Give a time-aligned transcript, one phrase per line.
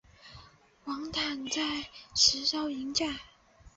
[0.85, 1.21] 王掞
[1.51, 1.61] 在
[2.15, 3.21] 石槽迎驾。